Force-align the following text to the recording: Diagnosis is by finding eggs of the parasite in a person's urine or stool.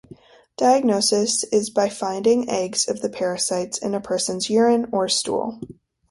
Diagnosis 0.57 1.43
is 1.51 1.69
by 1.69 1.87
finding 1.87 2.49
eggs 2.49 2.89
of 2.89 3.01
the 3.01 3.09
parasite 3.11 3.77
in 3.83 3.93
a 3.93 4.01
person's 4.01 4.49
urine 4.49 4.87
or 4.91 5.07
stool. 5.07 5.59